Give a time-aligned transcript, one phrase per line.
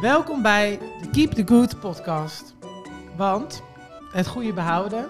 [0.00, 2.54] Welkom bij de Keep the Good podcast.
[3.16, 3.62] Want
[4.12, 5.06] het goede behouden,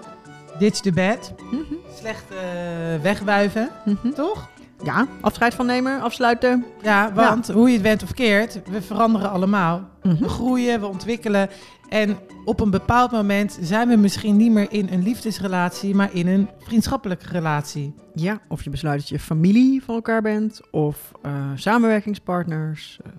[0.59, 1.75] ditch the bad, Mhm.
[1.95, 4.11] slecht eh, wegwuiven, Mhm.
[4.11, 4.49] toch?
[4.83, 6.65] Ja, afscheid van nemen, afsluiten.
[6.83, 9.89] Ja, want hoe je het bent of keert, we veranderen allemaal.
[10.03, 10.17] Mhm.
[10.23, 11.49] We groeien, we ontwikkelen.
[11.89, 16.27] En op een bepaald moment zijn we misschien niet meer in een liefdesrelatie, maar in
[16.29, 17.95] een vriendschappelijke relatie.
[18.15, 22.99] Ja, of je besluit dat je familie van elkaar bent, of eh, samenwerkingspartners.
[23.05, 23.11] eh,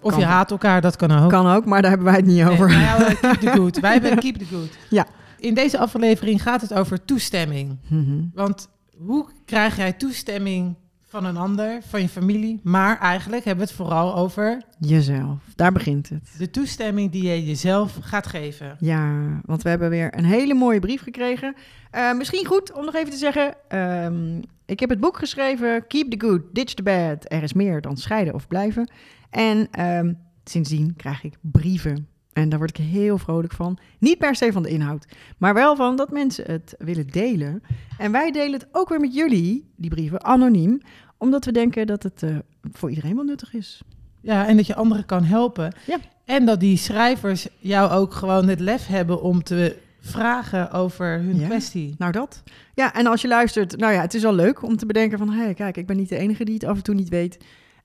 [0.00, 1.30] Of kan- je haat elkaar, dat kan ook.
[1.30, 2.66] Kan ook, maar daar hebben wij het niet Nee, over.
[2.68, 3.80] wij houden keep the good.
[3.86, 4.78] Wij hebben keep the good.
[4.90, 5.06] Ja.
[5.38, 7.78] In deze aflevering gaat het over toestemming.
[7.88, 8.20] Mhm.
[8.34, 8.68] Want
[9.06, 10.74] hoe krijg jij toestemming
[11.06, 12.60] van een ander, van je familie?
[12.62, 16.34] Maar eigenlijk hebben we het vooral over Jezelf, daar begint het.
[16.38, 18.76] de toestemming die je jezelf gaat geven.
[18.78, 19.12] Ja,
[19.44, 21.54] want we hebben weer een hele mooie brief gekregen.
[21.90, 23.54] Eh, misschien goed om nog even te zeggen.
[23.68, 27.32] ehm, ik heb het boek geschreven, Keep the Good, Ditch the Bad.
[27.32, 28.90] Er is meer dan scheiden of blijven.
[29.30, 30.12] En ehm,
[30.44, 32.08] sindsdien krijg ik brieven.
[32.32, 33.78] En daar word ik heel vrolijk van.
[33.98, 35.06] Niet per se van de inhoud,
[35.38, 37.62] maar wel van dat mensen het willen delen.
[37.98, 40.80] En wij delen het ook weer met jullie, die brieven, anoniem.
[41.16, 42.36] Omdat we denken dat het eh,
[42.72, 43.82] voor iedereen wel nuttig is.
[44.20, 45.74] Ja, en dat je anderen kan helpen.
[45.86, 45.98] Ja.
[46.24, 51.38] En dat die schrijvers jou ook gewoon het lef hebben om te vragen over hun
[51.38, 51.46] Ja.
[51.46, 51.94] kwestie.
[51.98, 52.42] Nou, dat.
[52.74, 55.30] Ja, en als je luistert, nou ja, het is al leuk om te bedenken van...
[55.30, 57.38] hé, hey, kijk, ik ben niet de enige die het af en toe niet weet.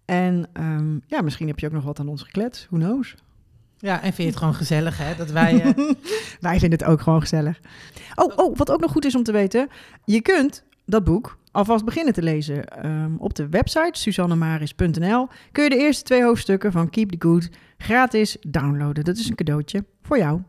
[0.05, 2.67] En ehm, ja, misschien heb je ook nog wat aan ons geklet.
[2.69, 3.15] Who knows?
[3.77, 5.15] Ja, en vind je het gewoon gezellig, hè?
[5.15, 5.61] Dat wij...
[5.61, 5.71] eh,
[6.39, 7.59] Wij vinden het ook gewoon gezellig.
[8.15, 9.67] Oh, oh, wat ook nog goed is om te weten.
[10.05, 12.65] Je kunt dat boek alvast beginnen te lezen.
[12.67, 17.49] Ehm, op de website susannemaris.nl kun je de eerste twee hoofdstukken van Keep the Good
[17.77, 19.03] gratis downloaden.
[19.03, 20.41] Dat is een cadeautje voor jou.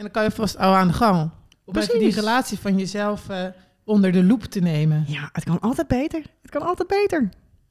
[0.00, 1.30] En dan kan je vast al aan de gang.
[1.64, 3.44] Om even die relatie van jezelf eh,
[3.84, 5.04] onder de loep te nemen.
[5.06, 6.22] Ja, het kan altijd beter.
[6.42, 7.28] Het kan altijd beter.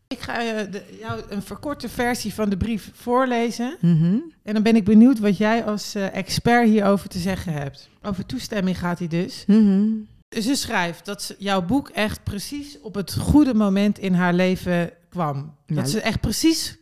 [0.08, 3.77] Ik ga eh, de, jou een verkorte versie van de brief voorlezen.
[3.81, 4.17] Mhm.
[4.44, 7.89] En dan ben ik benieuwd wat jij als eh, expert hierover te zeggen hebt.
[8.02, 9.44] Over toestemming gaat hij dus.
[9.47, 9.88] Mhm.
[10.29, 14.91] Ze schrijft dat ze, jouw boek echt precies op het goede moment in haar leven
[15.09, 15.56] kwam.
[15.66, 15.75] Ja.
[15.75, 16.78] Dat ze echt precies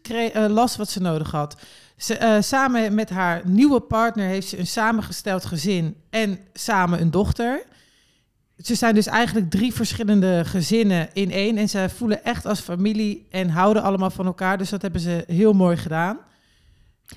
[0.48, 1.56] las wat ze nodig had.
[1.98, 7.12] Ze, eh, samen met haar nieuwe partner heeft ze een samengesteld gezin en samen een
[7.12, 7.64] dochter.
[8.58, 11.58] Ze zijn dus eigenlijk drie verschillende gezinnen in één.
[11.58, 14.58] En ze voelen echt als familie en houden allemaal van elkaar.
[14.58, 16.18] Dus dat hebben ze heel mooi gedaan.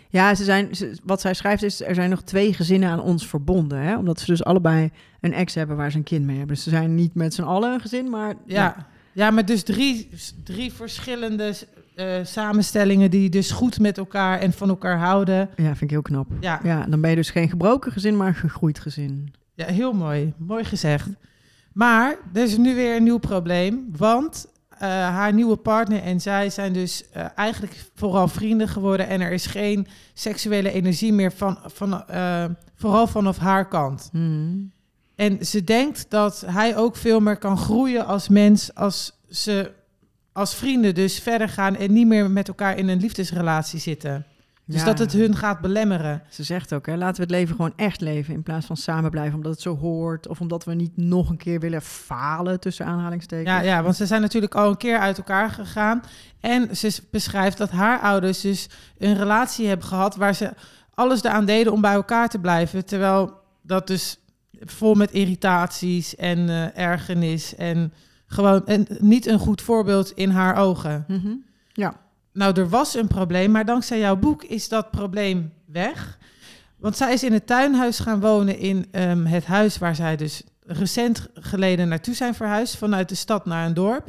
[0.08, 3.26] Ja, ze zijn, ze- wat zij schrijft is, er zijn nog twee gezinnen aan ons
[3.26, 3.78] verbonden.
[3.78, 3.96] Hè?
[3.96, 4.90] Omdat ze dus allebei
[5.20, 6.54] een ex hebben waar ze een kind mee hebben.
[6.54, 8.34] Dus ze zijn niet met z'n allen een gezin, maar...
[8.46, 10.08] Ja, ja maar dus drie,
[10.44, 11.54] drie verschillende
[11.94, 15.50] eh, samenstellingen die dus goed met elkaar en van elkaar houden.
[15.56, 16.26] Ja, vind ik heel knap.
[16.40, 19.34] Ja, Ja, dan ben je dus geen gebroken gezin, maar een gegroeid gezin.
[19.54, 20.32] ja heel mooi.
[20.36, 21.08] Mooi gezegd.
[21.72, 23.88] Maar er is nu weer een nieuw probleem.
[23.96, 29.08] Want eh, haar nieuwe partner en zij zijn dus eh, eigenlijk vooral vrienden geworden.
[29.08, 32.04] En er is geen seksuele energie meer van, van,
[32.74, 34.08] vooral vanaf haar kant.
[34.12, 34.72] Hmm.
[35.20, 39.72] En ze denkt dat hij ook veel meer kan groeien als mens als ze
[40.32, 44.24] als vrienden dus verder gaan en niet meer met elkaar in een liefdesrelatie zitten.
[44.64, 44.84] Dus Ja.
[44.86, 46.22] dat het hun gaat belemmeren.
[46.28, 49.10] Ze zegt ook, hè, laten we het leven gewoon echt leven in plaats van samen
[49.10, 50.28] blijven omdat het zo hoort.
[50.28, 53.48] Of omdat we niet nog een keer willen falen tussen aanhalingstekens.
[53.48, 56.02] Ja, ja, want ze zijn natuurlijk al een keer uit elkaar gegaan.
[56.40, 60.52] En ze beschrijft dat haar ouders dus een relatie hebben gehad waar ze
[60.94, 62.84] alles eraan deden om bij elkaar te blijven.
[62.84, 63.32] Terwijl
[63.62, 64.18] dat dus
[64.60, 67.92] vol met irritaties en eh, ergernis en
[68.30, 71.04] gewoon en niet een goed voorbeeld in haar ogen.
[71.08, 71.34] Mhm.
[72.32, 76.18] Nou, er was een probleem, maar dankzij jouw boek is dat probleem weg.
[76.76, 80.42] Want zij is in het tuinhuis gaan wonen in ehm, het huis waar zij dus
[80.66, 84.08] recent geleden naartoe zijn verhuisd, vanuit de stad naar een dorp.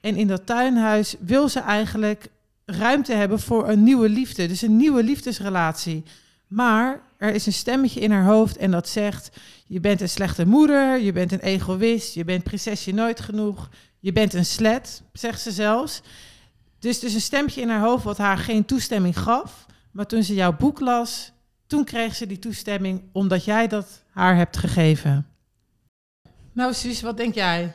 [0.00, 2.28] En in dat tuinhuis wil ze eigenlijk
[2.64, 6.04] ruimte hebben voor een nieuwe liefde, dus een nieuwe liefdesrelatie.
[6.52, 9.30] Maar er is een stemmetje in haar hoofd en dat zegt:
[9.66, 13.68] Je bent een slechte moeder, je bent een egoïst, je bent prinsesje nooit genoeg,
[13.98, 16.02] je bent een slet, zegt ze zelfs.
[16.78, 19.66] Dus dus een stemmetje in haar hoofd wat haar geen toestemming gaf.
[19.90, 21.32] Maar toen ze jouw boek las,
[21.66, 25.26] toen kreeg ze die toestemming omdat jij dat haar hebt gegeven.
[26.52, 27.72] Nou, Suus, wat denk jij?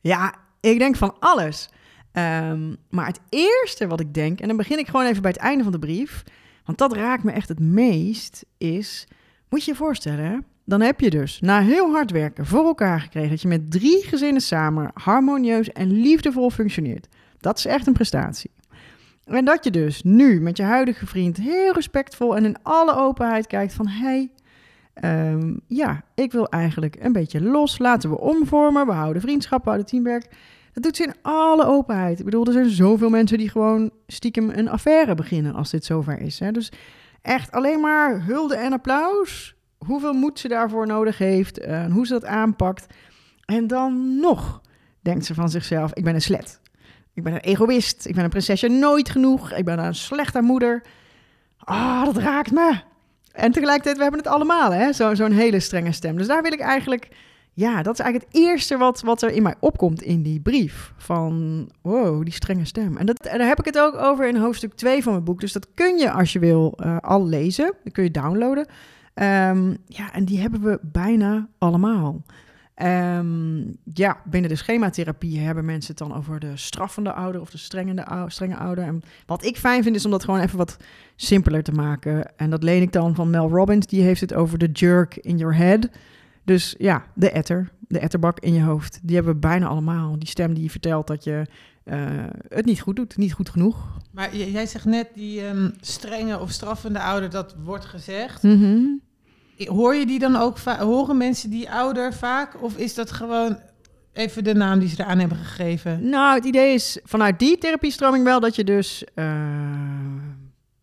[0.00, 1.68] Ja, ik denk van alles.
[2.12, 5.40] Ehm, maar het eerste wat ik denk, en dan begin ik gewoon even bij het
[5.40, 6.24] einde van de brief,
[6.64, 9.06] want dat raakt me echt het meest, is,
[9.48, 13.30] moet je je voorstellen, dan heb je dus na heel hard werken voor elkaar gekregen
[13.30, 17.08] dat je met drie gezinnen samen harmonieus en liefdevol functioneert.
[17.38, 18.50] Dat is echt een prestatie.
[19.24, 23.46] En dat je dus nu met je huidige vriend heel respectvol en in alle openheid
[23.46, 24.30] kijkt van, hey,
[24.94, 29.70] ehm, ja, ik wil eigenlijk een beetje los, laten we omvormen, we houden vriendschap, we
[29.70, 30.28] houden teamwerk.
[30.74, 32.18] Dat doet ze in alle openheid.
[32.18, 36.20] Ik bedoel, er zijn zoveel mensen die gewoon stiekem een affaire beginnen als dit zover
[36.20, 36.38] is.
[36.38, 36.50] Hè?
[36.52, 36.72] Dus
[37.22, 39.54] echt alleen maar hulde en applaus.
[39.78, 42.86] Hoeveel moed ze daarvoor nodig heeft en hoe ze dat aanpakt.
[43.44, 44.60] En dan nog
[45.00, 46.60] denkt ze van zichzelf, ik ben een slet.
[47.14, 48.06] Ik ben een egoïst.
[48.06, 49.52] Ik ben een prinsesje nooit genoeg.
[49.52, 50.82] Ik ben een slechte moeder.
[51.58, 52.80] Ah, dat raakt me.
[53.32, 54.92] En tegelijkertijd, we hebben het allemaal, hè?
[54.92, 56.16] Zo, zo'n hele strenge stem.
[56.16, 57.08] Dus daar wil ik eigenlijk...
[57.56, 60.92] Ja, dat is eigenlijk het eerste wat, wat er in mij opkomt in die brief.
[60.96, 62.96] Van, wow, die strenge stem.
[62.96, 65.40] En, dat, daar heb ik het ook over in hoofdstuk 2 van mijn boek.
[65.40, 67.72] Dus dat kun je, als je wil, uh, al lezen.
[67.84, 68.66] Dat kun je downloaden.
[69.14, 72.22] Um, ja, en die hebben we bijna allemaal.
[72.82, 77.58] Um, ja, binnen de schematherapie hebben mensen het dan over de straffende ouder of de
[77.58, 78.84] strengende, strenge ouder.
[78.84, 80.76] En wat ik fijn vind is om dat gewoon even wat
[81.16, 82.36] simpeler te maken.
[82.36, 85.36] En dat leen ik dan van Mel Robbins, die heeft het over de jerk in
[85.36, 85.88] your head.
[86.44, 88.98] Dus ja, de etter, de etterbak in je hoofd.
[89.02, 90.18] Die hebben we bijna allemaal.
[90.18, 91.46] Die stem die vertelt dat je
[91.84, 91.96] uh,
[92.48, 93.98] het niet goed doet, niet goed genoeg.
[94.12, 98.42] Maar jij zegt net die um, strenge of straffende ouder, dat wordt gezegd.
[98.42, 99.00] Mm -hmm.
[99.66, 102.62] Hoor je die dan ook horen mensen die ouder vaak?
[102.62, 103.58] Of is dat gewoon
[104.12, 106.08] even de naam die ze eraan hebben gegeven?
[106.08, 109.26] Nou, het idee is vanuit die therapiestroming wel dat je dus uh,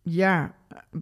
[0.02, 0.54] ja,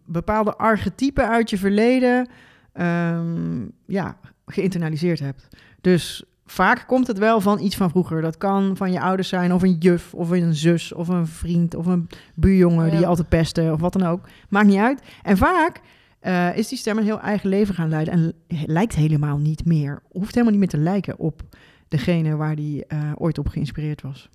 [0.04, 2.28] bepaalde archetypen uit je verleden
[2.74, 4.18] um, ja,
[4.52, 5.48] geïnternaliseerd hebt.
[5.80, 8.22] Dus vaak komt het wel van iets van vroeger.
[8.22, 11.74] Dat kan van je ouders zijn, of een juf, of een zus, of een vriend,
[11.74, 12.90] of een buurjongen ja.
[12.90, 14.28] die je altijd pestte, of wat dan ook.
[14.48, 15.02] Maakt niet uit.
[15.22, 15.80] En vaak
[16.22, 18.32] uh, is die stem een heel eigen leven gaan leiden en
[18.66, 21.42] lijkt helemaal niet meer, hoeft helemaal niet meer te lijken op
[21.88, 24.28] degene waar die uh, ooit op geïnspireerd was.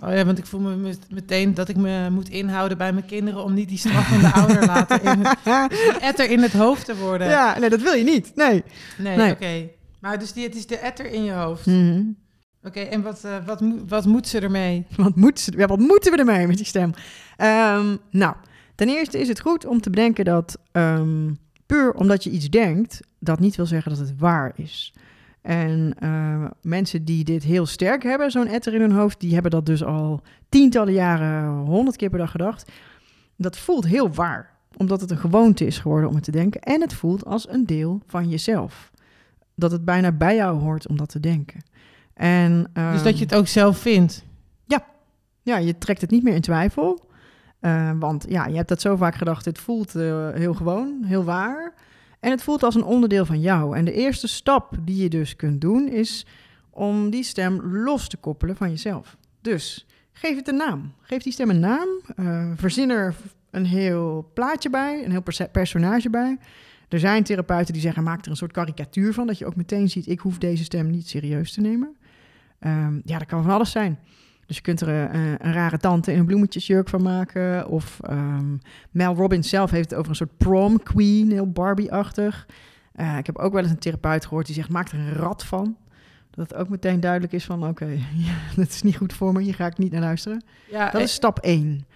[0.00, 3.44] Oh ja, want ik voel me meteen dat ik me moet inhouden bij mijn kinderen
[3.44, 5.72] om niet die straffende ouder laten in het,
[6.10, 7.28] etter in het hoofd te worden.
[7.28, 8.32] Ja, nee, dat wil je niet.
[8.34, 8.64] Nee.
[8.98, 9.32] Nee, nee.
[9.32, 9.44] oké.
[9.44, 9.72] Okay.
[10.00, 11.66] Maar dus die, het is de etter in je hoofd.
[11.66, 12.16] Mm -hmm.
[12.62, 14.86] Oké, okay, en wat, uh, wat, wat moet ze ermee?
[14.96, 16.92] Wat, moet ze, ja, wat moeten we ermee met die stem?
[17.38, 18.34] Um, nou,
[18.78, 23.00] Ten eerste is het goed om te bedenken dat um, puur omdat je iets denkt,
[23.18, 24.94] dat niet wil zeggen dat het waar is.
[25.42, 29.50] En uh, mensen die dit heel sterk hebben, zo'n etter in hun hoofd, die hebben
[29.50, 32.72] dat dus al tientallen jaren, honderd keer per dag gedacht.
[33.36, 36.60] Dat voelt heel waar, omdat het een gewoonte is geworden om het te denken.
[36.60, 38.90] En het voelt als een deel van jezelf.
[39.54, 41.60] Dat het bijna bij jou hoort om dat te denken.
[42.14, 44.24] En, dus dat je het ook zelf vindt?
[44.64, 44.84] Ja.
[45.42, 47.06] Ja, je trekt het niet meer in twijfel.
[47.60, 51.24] Uh, want ja, je hebt dat zo vaak gedacht, het voelt uh, heel gewoon, heel
[51.24, 51.74] waar.
[52.20, 53.76] En het voelt als een onderdeel van jou.
[53.76, 56.26] En de eerste stap die je dus kunt doen, is
[56.70, 59.16] om die stem los te koppelen van jezelf.
[59.40, 60.92] Dus geef het een naam.
[61.00, 61.88] Geef die stem een naam.
[62.16, 63.14] Uh, verzin er
[63.50, 66.38] een heel plaatje bij, een heel personage bij.
[66.88, 69.90] Er zijn therapeuten die zeggen, maak er een soort karikatuur van, dat je ook meteen
[69.90, 71.96] ziet, ik hoef deze stem niet serieus te nemen.
[72.60, 73.98] Um, ja, dat kan van alles zijn.
[74.48, 77.68] Dus je kunt er uh, een rare tante in een bloemetjesjurk van maken.
[77.68, 78.60] Of um,
[78.90, 82.46] Mel Robbins zelf heeft het over een soort prom queen, heel Barbie-achtig.
[82.96, 85.44] Uh, ik heb ook wel eens een therapeut gehoord die zegt, maak er een rat
[85.44, 85.76] van.
[86.30, 87.94] Dat het ook meteen duidelijk is van, oké, okay,
[88.26, 90.44] ja, dat is niet goed voor me, hier ga ik niet naar luisteren.
[90.70, 91.86] Ja, dat is stap één.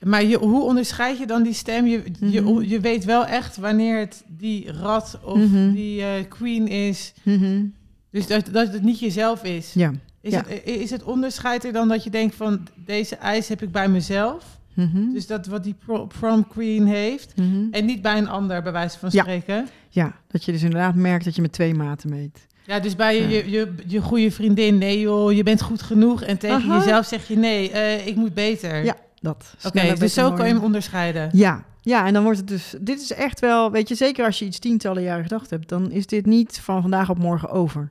[0.00, 1.86] Maar je, hoe onderscheid je dan die stem?
[1.86, 2.60] Je, mm -hmm.
[2.60, 5.74] je, je weet wel echt wanneer het die rat of mm -hmm.
[5.74, 7.12] die uh, queen is.
[7.22, 7.74] Mm -hmm.
[8.10, 9.72] Dus dat, dat het niet jezelf is.
[9.72, 9.92] Ja.
[10.24, 10.44] Is, ja.
[10.46, 13.88] het, is het onderscheid er dan dat je denkt van deze eis heb ik bij
[13.88, 14.58] mezelf?
[14.74, 15.12] Mm -hmm.
[15.12, 15.74] Dus dat wat die
[16.18, 17.36] prom queen heeft.
[17.36, 17.68] Mm -hmm.
[17.70, 19.54] En niet bij een ander, bij wijze van spreken.
[19.54, 19.64] Ja.
[19.88, 22.46] ja, dat je dus inderdaad merkt dat je met twee maten meet.
[22.66, 23.28] Ja, dus bij je, ja.
[23.28, 26.22] je, je, je goede vriendin, nee joh, je bent goed genoeg.
[26.22, 26.78] En tegen Aha.
[26.78, 28.84] jezelf zeg je nee, uh, ik moet beter.
[28.84, 29.54] Ja, dat.
[29.56, 31.30] Oké, okay, dus zo kan je hem onderscheiden.
[31.32, 32.74] Ja, ja, en dan wordt het dus...
[32.80, 35.68] Dit is echt wel, weet je, zeker als je iets tientallen jaren gedacht hebt...
[35.68, 37.88] dan is dit niet van vandaag op morgen over.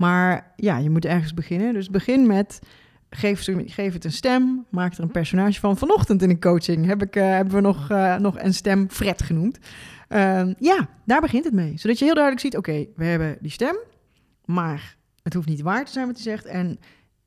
[0.00, 1.72] Maar ja, je moet ergens beginnen.
[1.72, 2.60] Dus begin met
[3.10, 5.76] geef, geef het een stem, maak er een personage van.
[5.76, 9.22] Vanochtend in een coaching heb ik, uh, hebben we nog, uh, nog een stem Fred
[9.22, 9.58] genoemd.
[10.08, 11.78] Uh, ja, daar begint het mee.
[11.78, 13.76] Zodat je heel duidelijk ziet, oké, we hebben die stem,
[14.44, 16.44] maar het hoeft niet waar te zijn wat hij zegt.
[16.44, 16.78] En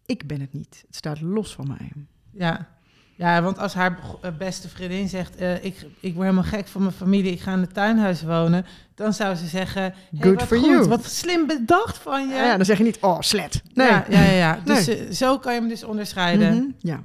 [0.06, 0.84] ik ben het niet.
[0.88, 1.92] Het staat los van mij.
[2.32, 2.73] Ja,
[3.16, 4.00] ja, want als haar
[4.38, 7.60] beste vriendin zegt: uh, ik, ik word helemaal gek van mijn familie, ik ga in
[7.60, 8.66] het tuinhuis wonen.
[8.96, 10.88] Dan zou ze zeggen: hey, Good wat for goed, you.
[10.88, 12.36] Wat slim bedacht van je.
[12.36, 13.62] Ja, dan zeg je niet: Oh, slet.
[13.74, 13.88] Nee.
[13.88, 14.32] Ja, ja, ja.
[14.32, 14.60] ja.
[14.64, 15.08] Dus nee.
[15.08, 16.54] uh, zo kan je hem dus onderscheiden.
[16.54, 16.76] Mm -hmm.
[16.80, 17.02] Ja.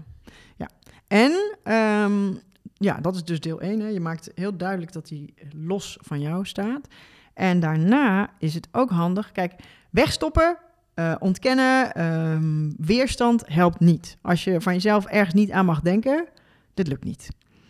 [0.57, 0.69] ja.
[1.07, 2.41] En um,
[2.75, 3.81] ja, dat is dus deel 1.
[3.81, 3.89] Hè.
[3.89, 6.89] Je maakt heel duidelijk dat hij los van jou staat.
[7.35, 9.33] En daarna is het ook handig.
[9.33, 9.53] Kijk,
[9.91, 10.57] wegstoppen
[10.99, 14.17] uh, ontkennen, um, weerstand helpt niet.
[14.21, 16.27] Als je van jezelf ergens niet aan mag denken,
[16.75, 17.29] dit lukt niet.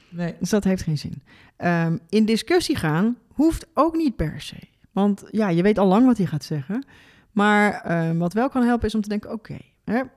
[0.09, 0.35] Nee.
[0.39, 1.23] Dus dat heeft geen zin.
[1.59, 4.59] Um, in discussie gaan hoeft ook niet per se.
[4.93, 6.87] Want ja, je weet al lang wat hij gaat zeggen.
[7.33, 10.11] Maar um, wat wel kan helpen is om te denken, oké, okay,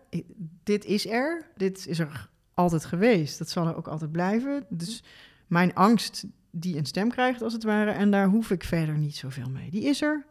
[0.64, 4.66] dit is er, dit is er altijd geweest, dat zal er ook altijd blijven.
[4.70, 5.04] Dus
[5.48, 9.16] mijn angst die een stem krijgt als het ware, en daar hoef ik verder niet
[9.16, 9.72] zoveel mee.
[9.72, 10.26] Die is er,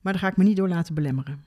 [0.00, 1.42] maar daar ga ik me niet door laten belemmeren.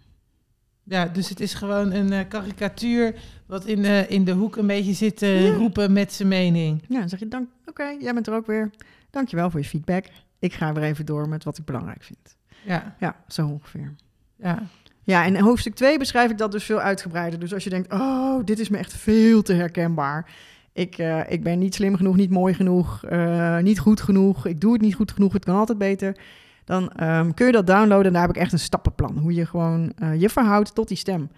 [0.83, 4.67] Ja, dus het is gewoon een eh, karikatuur wat in, de in de hoek een
[4.67, 5.53] beetje zit te Ja.
[5.53, 6.83] roepen met zijn mening.
[6.87, 8.69] Ja, dan zeg je dank, oké, jij bent er ook weer.
[9.09, 10.05] Dankjewel voor je feedback.
[10.39, 12.35] Ik ga weer even door met wat ik belangrijk vind.
[12.65, 13.95] Ja, Ja, zo ongeveer.
[14.35, 14.63] ja.
[15.03, 17.39] Ja, en in hoofdstuk 2 beschrijf ik dat dus veel uitgebreider.
[17.39, 20.29] Dus als je denkt, oh, dit is me echt veel te herkenbaar.
[20.73, 24.45] Ik, eh, ik ben niet slim genoeg, niet mooi genoeg, eh, niet goed genoeg.
[24.45, 26.17] Ik doe het niet goed genoeg, het kan altijd beter.
[26.65, 29.17] Dan ehm, kun je dat downloaden en daar heb ik echt een stappenplan.
[29.17, 31.29] Hoe je gewoon eh, je verhoudt tot die stem.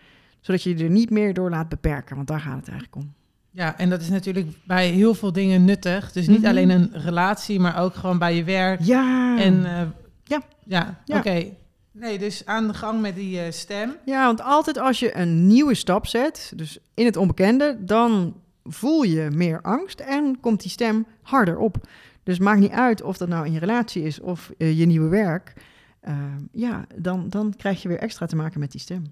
[0.42, 3.14] Zodat je je er niet meer door laat beperken, want daar gaat het eigenlijk om.
[3.52, 6.12] Ja, en dat is natuurlijk bij heel veel dingen nuttig.
[6.12, 6.48] Dus niet Mhm.
[6.48, 8.80] alleen een relatie, maar ook gewoon bij je werk.
[8.82, 9.82] Ja, En eh,
[10.24, 10.42] Ja.
[10.66, 11.18] ja, Ja.
[11.18, 11.46] oké.
[11.92, 13.96] Nee, dus aan de gang met die eh, stem.
[14.06, 19.04] ja, want altijd als je een nieuwe stap zet, dus in het onbekende, dan voel
[19.04, 21.88] je meer angst en komt die stem harder op.
[22.24, 25.08] Dus maakt niet uit of dat nou in je relatie is of eh, je nieuwe
[25.10, 25.54] werk.
[26.00, 26.16] Eh,
[26.52, 29.04] ja, dan, dan krijg je weer extra te maken met die stem.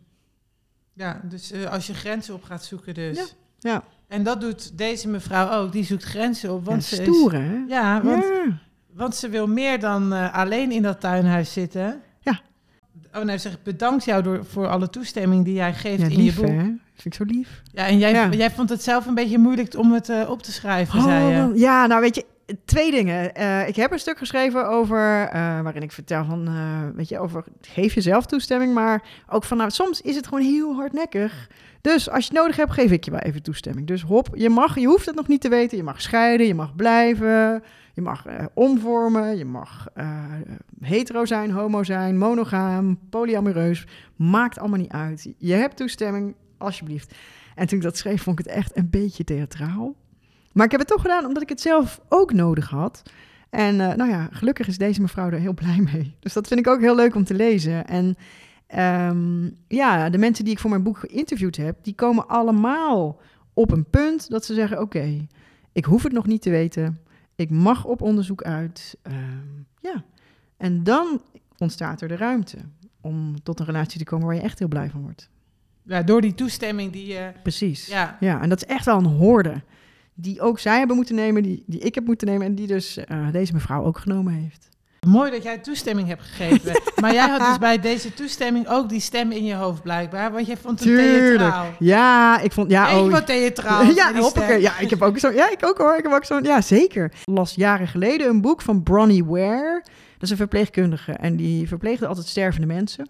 [0.94, 3.18] Ja, dus eh, als je grenzen op gaat zoeken dus.
[3.18, 3.26] Ja,
[3.60, 3.84] ja.
[4.08, 5.72] En dat doet deze mevrouw ook.
[5.72, 6.66] Die zoekt grenzen op.
[6.66, 7.64] Want Ja, ze stoer, is, hè?
[7.68, 8.58] Ja, want, Ja.
[8.94, 12.02] want ze wil meer dan eh, alleen in dat tuinhuis zitten.
[12.20, 12.40] Ja.
[13.14, 16.42] Oh, nou zeg bedankt jou door, voor alle toestemming die jij geeft in lief, je
[16.42, 16.50] boek.
[16.52, 16.64] hè?
[16.94, 17.62] Vind ik zo lief.
[17.74, 21.02] Ja, en jij, jij vond het zelf een beetje moeilijk om het op te schrijven,
[21.02, 21.60] zei je.
[21.60, 22.26] ja, nou weet je,
[22.66, 23.36] twee dingen.
[23.36, 27.20] Eh, ik heb een stuk geschreven over, eh, waarin ik vertel van, eh, weet je,
[27.20, 31.50] over geef jezelf toestemming, maar ook van, nou, soms is het gewoon heel hardnekkig.
[31.82, 33.88] Dus als je het nodig hebt, geef ik je wel even toestemming.
[33.88, 35.78] Dus hop, je mag, je hoeft het nog niet te weten.
[35.78, 39.88] Je mag scheiden, je mag blijven, je mag omvormen, je mag
[40.82, 43.88] hetero zijn, homo zijn, monogaam, polyamoreus.
[44.16, 45.34] Maakt allemaal niet uit.
[45.38, 47.16] Je hebt toestemming, alsjeblieft.
[47.56, 49.96] En toen ik dat schreef, vond ik het echt een beetje theatraal.
[50.54, 53.04] Maar ik heb het toch gedaan omdat ik het zelf ook nodig had.
[53.50, 56.16] En eh, nou ja, gelukkig is deze mevrouw er heel blij mee.
[56.20, 57.88] Dus dat vind ik ook heel leuk om te lezen.
[57.88, 58.16] En
[58.68, 63.20] ehm, ja, de mensen die ik voor mijn boek geïnterviewd heb, die komen allemaal
[63.54, 65.28] op een punt dat ze zeggen: Oké,
[65.72, 67.00] ik hoef het nog niet te weten.
[67.36, 68.98] Ik mag op onderzoek uit.
[69.02, 69.18] Ehm,
[69.80, 70.04] ja.
[70.58, 71.22] En dan
[71.58, 72.58] ontstaat er de ruimte
[73.02, 75.30] om tot een relatie te komen waar je echt heel blij van wordt.
[75.84, 77.32] Ja, door die toestemming die je...
[77.44, 77.88] Precies.
[77.88, 79.62] ja, Ja, en dat is echt wel een hoorde.
[80.22, 82.98] Die ook zij hebben moeten nemen, die, die ik heb moeten nemen en die dus
[82.98, 84.70] eh, deze mevrouw ook genomen heeft.
[85.08, 86.82] Mooi dat jij toestemming hebt gegeven.
[87.02, 90.32] maar jij had dus bij deze toestemming ook die stem in je hoofd blijkbaar.
[90.32, 91.66] Want jij vond het theatraal.
[91.80, 92.72] Ja, ik vond...
[92.72, 93.84] Ja, Ja, ik oh, vond theatraal.
[93.84, 94.62] ja, hoppakee.
[94.62, 95.32] ja, ik heb ook zo.
[95.32, 95.98] Ja, ik ook hoor.
[95.98, 96.40] Ik heb ook zo.
[96.42, 97.06] Ja, zeker.
[97.06, 99.82] Ik las jaren geleden een boek van Bronnie Ware.
[100.14, 103.10] Dat is een verpleegkundige en die verpleegde altijd stervende mensen.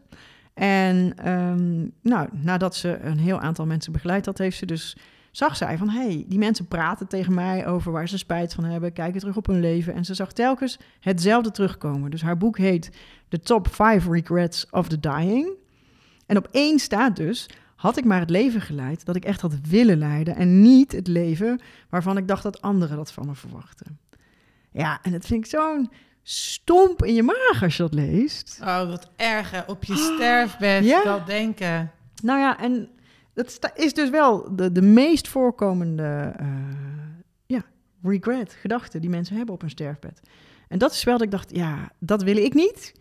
[0.53, 4.97] En ehm, nou, nadat ze een heel aantal mensen begeleid had, heeft ze dus
[5.31, 8.93] zag zij van hey, die mensen praten tegen mij over waar ze spijt van hebben,
[8.93, 12.11] kijken terug op hun leven en ze zag telkens hetzelfde terugkomen.
[12.11, 12.89] Dus haar boek heet
[13.29, 15.49] The Top 5 Regrets of the Dying.
[16.25, 19.55] En op één staat dus had ik maar het leven geleid dat ik echt had
[19.67, 23.99] willen leiden en niet het leven waarvan ik dacht dat anderen dat van me verwachten.
[24.71, 25.91] Ja, en dat vind ik zo'n
[26.23, 28.59] stomp in je maag als je dat leest.
[28.61, 29.59] Oh, wat erg hè.
[29.67, 31.03] Op je sterfbed Ja.
[31.03, 31.91] dat denken.
[32.23, 32.89] Nou ja, en
[33.33, 36.45] dat is dus wel de, de meest voorkomende eh,
[37.45, 37.61] ja,
[38.03, 40.19] regret, gedachte die mensen hebben op hun sterfbed.
[40.67, 42.93] En dat is wel dat ik dacht, ja, dat wil ik niet.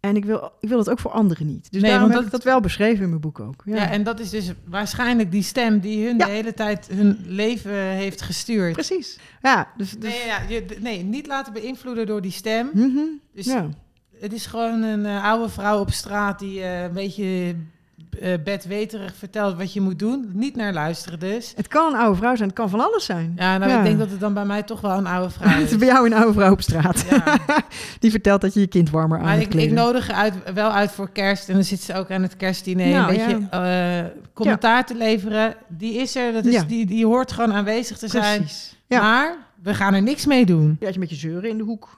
[0.00, 1.72] En ik wil, ik wil het ook voor anderen niet.
[1.72, 3.62] Dus Nee, daarom want heb dat- ik dat wel beschreven in mijn boek ook.
[3.64, 3.74] Ja.
[3.74, 6.24] Ja, en dat is dus waarschijnlijk die stem die hun Ja.
[6.26, 8.72] de hele tijd hun leven heeft gestuurd.
[8.72, 9.18] precies.
[9.42, 9.90] Ja, dus...
[9.90, 12.70] dus Nee, ja, je, nee, niet laten beïnvloeden door die stem.
[12.72, 12.98] mhm,
[13.34, 13.68] Dus ja.
[14.20, 17.54] het is gewoon een eh, oude vrouw op straat die eh, een beetje
[18.20, 20.30] eh, bedweterig vertelt wat je moet doen.
[20.32, 21.52] Niet naar luisteren dus.
[21.56, 23.32] Het kan een oude vrouw zijn, het kan van alles zijn.
[23.36, 23.78] Ja, nou, Ja.
[23.78, 25.70] ik denk dat het dan bij mij toch wel een oude vrouw Het is.
[25.70, 27.04] is bij jou een oude vrouw op straat.
[27.10, 27.38] Ja.
[28.00, 31.10] Die vertelt dat je je kind warmer aan ik, ik nodig uit, wel uit voor
[31.10, 31.48] kerst.
[31.48, 34.04] En dan zit ze ook aan het kerstdiner Nou, een beetje eh,
[34.34, 35.54] commentaar te leveren.
[35.68, 38.40] Die is er, dat is, die, die hoort gewoon aanwezig te zijn.
[38.40, 38.76] Precies.
[38.88, 40.76] Maar we gaan er niks mee doen.
[40.80, 41.88] Ja, je met je zeuren in de hoek.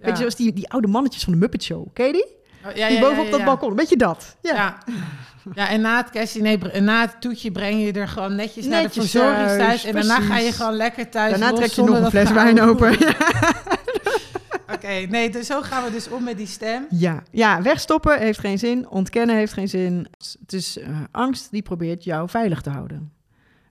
[0.00, 1.86] Weet je, zoals die, die oude mannetjes van de Muppet Show.
[1.92, 2.26] Ken je die?
[2.66, 3.70] Oh, ja, die ja, bovenop dat balkon.
[3.70, 4.36] Een beetje dat.
[4.42, 4.78] Ja.
[5.54, 5.68] Ja.
[5.68, 9.82] en na het kerstdiner, na het toetje breng je er gewoon netjes, naar de verzorgingsthuis.
[9.82, 12.30] thuis, En daarna ga je gewoon lekker thuis Daarna los trek je nog een fles
[12.30, 12.92] wijn open.
[14.74, 16.86] Oké, nee, dus zo gaan we dus om met die stem.
[16.90, 17.22] Ja.
[17.30, 18.88] ja, wegstoppen heeft geen zin.
[18.88, 20.06] Ontkennen heeft geen zin.
[20.40, 23.12] Het is eh, angst die probeert jou veilig te houden.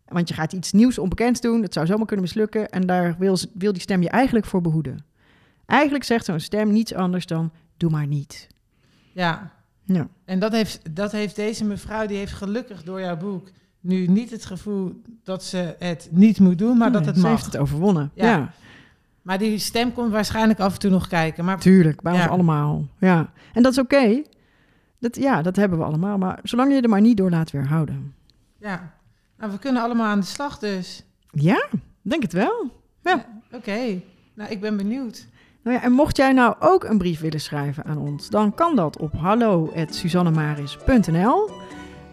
[0.06, 1.62] Want je gaat iets nieuws, onbekends doen.
[1.62, 2.70] Het zou zomaar kunnen mislukken.
[2.70, 5.06] En daar wil, wil die stem je eigenlijk voor behoeden.
[5.66, 7.52] Eigenlijk zegt zo'n stem niets anders dan...
[7.78, 8.48] doe maar niet.
[9.14, 9.52] Ja,
[9.86, 10.08] Ja.
[10.26, 13.48] en dat heeft, dat heeft deze mevrouw, die heeft gelukkig door jouw boek
[13.80, 17.32] nu niet het gevoel dat ze het niet moet doen, maar dat het ze mag.
[17.32, 18.12] heeft het overwonnen.
[18.14, 18.26] Ja.
[18.26, 18.54] Ja,
[19.22, 21.46] Maar die stem komt waarschijnlijk af en toe nog kijken.
[21.46, 22.02] Maar tuurlijk.
[22.02, 22.22] Bij Ja.
[22.22, 22.88] ons allemaal.
[23.00, 23.32] Ja.
[23.54, 24.22] En dat is oké.
[25.00, 26.18] Dat, ja, dat hebben we allemaal.
[26.18, 28.14] Maar zolang je er maar niet door laat weerhouden.
[28.60, 28.94] ja,
[29.38, 31.04] nou, we kunnen allemaal aan de slag dus.
[31.32, 31.68] Ja,
[32.02, 32.72] denk het wel.
[33.04, 33.26] Ja.
[33.52, 34.02] Oké,
[34.36, 35.28] nou ik ben benieuwd.
[35.66, 38.76] Nou ja, en mocht jij nou ook een brief willen schrijven aan ons, dan kan
[38.76, 41.50] dat op hallo.suzannemaris.nl.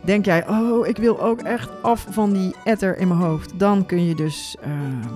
[0.05, 3.59] Denk jij, oh, ik wil ook echt af van die etter in mijn hoofd.
[3.59, 4.71] Dan kun je dus eh,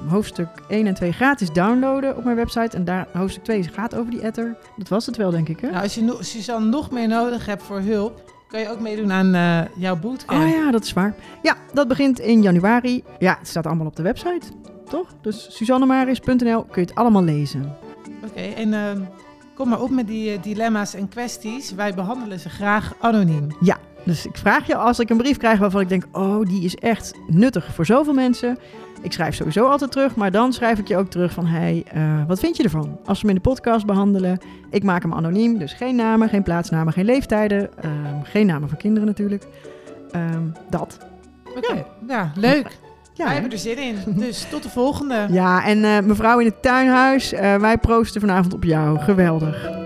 [0.08, 2.76] hoofdstuk 1 en 2 gratis downloaden op mijn website.
[2.76, 4.56] En daar, hoofdstuk 2 gaat over die etter.
[4.76, 5.70] Dat was het wel, denk ik, hè?
[5.70, 9.12] Nou, als je no Suzanne nog meer nodig hebt voor hulp, kan je ook meedoen
[9.12, 10.42] aan eh, jouw bootcamp.
[10.42, 11.14] Oh ja, dat is waar.
[11.42, 13.04] Ja, dat begint in januari.
[13.18, 14.46] Ja, het staat allemaal op de website,
[14.88, 15.14] toch?
[15.22, 17.85] Dus suzannemaris.nl kun je het allemaal lezen.
[18.26, 19.00] Oké, en ehm,
[19.54, 21.74] kom maar op met die eh, dilemma's en kwesties.
[21.74, 23.48] Wij behandelen ze graag anoniem.
[24.06, 26.74] Dus ik vraag je, als ik een brief krijg waarvan ik denk, oh, die is
[26.74, 28.58] echt nuttig voor zoveel mensen.
[29.02, 32.26] Ik schrijf sowieso altijd terug, maar dan schrijf ik je ook terug van, hey, eh,
[32.26, 32.98] wat vind je ervan?
[33.04, 34.38] Als we hem in de podcast behandelen,
[34.70, 38.78] ik maak hem anoniem, dus geen namen, geen plaatsnamen, geen leeftijden, ehm, geen namen van
[38.78, 39.46] kinderen natuurlijk.
[40.10, 40.98] Ehm, dat.
[41.56, 42.32] Oké, ja.
[42.34, 42.78] leuk.
[43.16, 43.96] Ja, Wij hebben er zin in.
[44.06, 45.26] Dus tot de volgende.
[45.30, 48.98] ja en eh, mevrouw in het tuinhuis, eh, wij proosten vanavond op jou.
[48.98, 49.85] Geweldig.